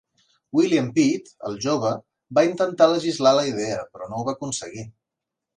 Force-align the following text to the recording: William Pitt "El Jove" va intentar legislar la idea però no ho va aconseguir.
William 0.59 0.87
Pitt 0.95 1.29
"El 1.49 1.59
Jove" 1.67 1.91
va 2.39 2.45
intentar 2.49 2.89
legislar 2.95 3.37
la 3.41 3.47
idea 3.53 3.85
però 3.93 4.11
no 4.15 4.21
ho 4.23 4.29
va 4.31 4.37
aconseguir. 4.39 4.89